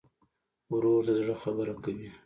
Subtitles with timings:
[0.73, 2.09] ورور ته د زړه خبره کوې.